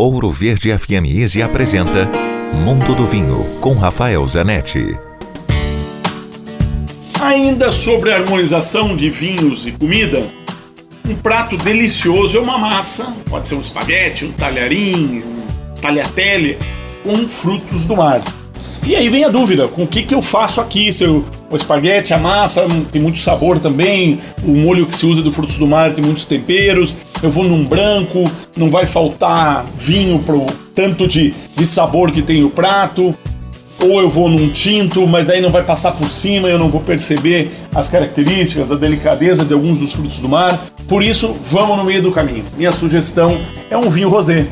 Ouro 0.00 0.30
Verde 0.30 0.78
FM 0.78 1.10
Easy 1.12 1.42
apresenta 1.42 2.08
Mundo 2.54 2.94
do 2.94 3.04
Vinho 3.04 3.58
com 3.60 3.74
Rafael 3.74 4.24
Zanetti. 4.24 4.96
Ainda 7.20 7.72
sobre 7.72 8.12
a 8.12 8.18
harmonização 8.18 8.96
de 8.96 9.10
vinhos 9.10 9.66
e 9.66 9.72
comida, 9.72 10.22
um 11.04 11.16
prato 11.16 11.56
delicioso 11.56 12.38
é 12.38 12.40
uma 12.40 12.56
massa, 12.56 13.12
pode 13.28 13.48
ser 13.48 13.56
um 13.56 13.60
espaguete, 13.60 14.24
um 14.24 14.30
talharim, 14.30 15.24
um 15.24 15.80
tagliatelle, 15.80 16.56
com 17.02 17.26
frutos 17.26 17.84
do 17.84 17.96
mar. 17.96 18.22
E 18.86 18.96
aí 18.96 19.08
vem 19.08 19.24
a 19.24 19.28
dúvida, 19.28 19.68
com 19.68 19.82
o 19.82 19.86
que, 19.86 20.02
que 20.02 20.14
eu 20.14 20.22
faço 20.22 20.60
aqui? 20.60 20.92
Se 20.92 21.04
eu, 21.04 21.24
o 21.50 21.56
espaguete, 21.56 22.14
a 22.14 22.18
massa, 22.18 22.66
tem 22.90 23.00
muito 23.00 23.18
sabor 23.18 23.58
também, 23.58 24.18
o 24.42 24.50
molho 24.50 24.86
que 24.86 24.94
se 24.94 25.04
usa 25.04 25.20
do 25.20 25.30
frutos 25.30 25.58
do 25.58 25.66
mar 25.66 25.92
tem 25.92 26.02
muitos 26.02 26.24
temperos, 26.24 26.96
eu 27.22 27.30
vou 27.30 27.44
num 27.44 27.64
branco, 27.64 28.30
não 28.56 28.70
vai 28.70 28.86
faltar 28.86 29.66
vinho 29.76 30.18
pro 30.20 30.46
tanto 30.74 31.06
de, 31.06 31.34
de 31.54 31.66
sabor 31.66 32.12
que 32.12 32.22
tem 32.22 32.42
o 32.44 32.50
prato, 32.50 33.14
ou 33.80 34.00
eu 34.00 34.08
vou 34.08 34.28
num 34.28 34.48
tinto, 34.50 35.06
mas 35.06 35.26
daí 35.26 35.40
não 35.40 35.50
vai 35.50 35.62
passar 35.62 35.92
por 35.92 36.10
cima, 36.10 36.48
eu 36.48 36.58
não 36.58 36.68
vou 36.68 36.80
perceber 36.80 37.50
as 37.74 37.88
características, 37.88 38.72
a 38.72 38.74
delicadeza 38.74 39.44
de 39.44 39.52
alguns 39.52 39.78
dos 39.78 39.92
frutos 39.92 40.18
do 40.18 40.28
mar. 40.28 40.66
Por 40.88 41.02
isso, 41.02 41.36
vamos 41.50 41.76
no 41.76 41.84
meio 41.84 42.02
do 42.02 42.10
caminho. 42.10 42.44
Minha 42.56 42.72
sugestão 42.72 43.40
é 43.70 43.76
um 43.76 43.88
vinho 43.88 44.08
rosé. 44.08 44.46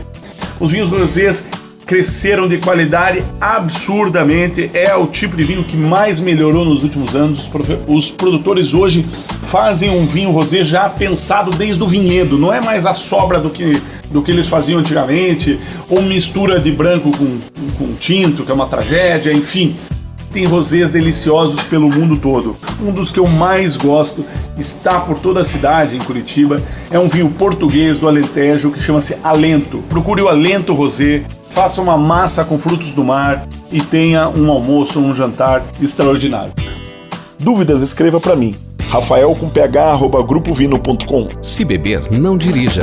Os 0.61 0.71
vinhos 0.71 0.89
rosés 0.89 1.45
cresceram 1.87 2.49
de 2.49 2.59
qualidade 2.59 3.23
absurdamente. 3.41 4.69
É 4.75 4.95
o 4.97 5.07
tipo 5.07 5.37
de 5.37 5.45
vinho 5.45 5.63
que 5.63 5.77
mais 5.77 6.19
melhorou 6.19 6.65
nos 6.65 6.83
últimos 6.83 7.15
anos. 7.15 7.49
Os 7.87 8.11
produtores 8.11 8.75
hoje 8.75 9.07
fazem 9.45 9.89
um 9.89 10.05
vinho 10.05 10.33
rosé 10.33 10.65
já 10.65 10.89
pensado 10.89 11.53
desde 11.53 11.83
o 11.83 11.87
vinhedo, 11.87 12.37
não 12.37 12.53
é 12.53 12.61
mais 12.61 12.85
a 12.85 12.93
sobra 12.93 13.39
do 13.39 13.49
que, 13.49 13.81
do 14.11 14.21
que 14.21 14.33
eles 14.33 14.49
faziam 14.49 14.81
antigamente, 14.81 15.61
ou 15.89 16.03
mistura 16.03 16.59
de 16.59 16.73
branco 16.73 17.11
com, 17.17 17.39
com 17.79 17.95
tinto, 17.95 18.45
que 18.45 18.51
é 18.51 18.55
uma 18.55 18.67
tragédia, 18.67 19.33
enfim. 19.33 19.77
Tem 20.37 20.45
rosés 20.45 20.91
deliciosos 20.91 21.63
pelo 21.63 21.89
mundo 21.89 22.19
todo. 22.19 22.55
Um 22.79 22.93
dos 22.93 23.11
que 23.11 23.19
eu 23.19 23.27
mais 23.27 23.75
gosto 23.75 24.23
está 24.59 25.01
por 25.01 25.19
toda 25.19 25.41
a 25.41 25.45
cidade 25.45 25.97
em 25.97 25.99
Curitiba. 25.99 26.61
É 26.91 26.99
um 26.99 27.09
vinho 27.09 27.31
português 27.31 27.99
do 27.99 28.07
Alentejo 28.07 28.71
que 28.71 28.79
chama-se 28.79 29.17
Alento. 29.25 29.79
Procure 29.89 30.21
o 30.21 30.29
Alento 30.29 30.75
Rosé 30.75 31.25
faça 31.49 31.81
uma 31.81 31.97
massa 31.97 32.45
com 32.45 32.59
frutos 32.59 32.93
do 32.93 33.03
mar 33.03 33.49
e 33.73 33.81
tenha 33.81 34.29
um 34.29 34.51
almoço, 34.51 35.01
um 35.01 35.15
jantar 35.15 35.65
extraordinário. 35.81 36.53
Dúvidas, 37.39 37.81
escreva 37.81 38.21
para 38.21 38.37
mim. 38.37 38.55
Rafael 38.91 39.35
com 39.35 39.49
ph, 39.49 39.79
arroba, 39.79 40.23
grupovino.com. 40.23 41.29
Se 41.41 41.65
beber, 41.65 42.13
não 42.13 42.37
dirija. 42.37 42.83